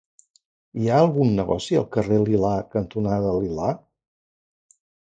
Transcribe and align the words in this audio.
Hi 0.83 0.89
ha 0.93 1.01
algun 1.01 1.35
negoci 1.41 1.79
al 1.81 1.87
carrer 1.97 2.19
Lilà 2.31 2.57
cantonada 2.75 3.39
Lilà? 3.45 3.73